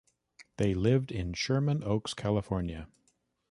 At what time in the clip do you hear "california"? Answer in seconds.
2.15-2.87